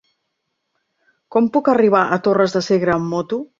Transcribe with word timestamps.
Com 1.37 1.51
puc 1.59 1.71
arribar 1.75 2.03
a 2.17 2.21
Torres 2.31 2.59
de 2.59 2.65
Segre 2.71 2.99
amb 2.99 3.11
moto? 3.15 3.43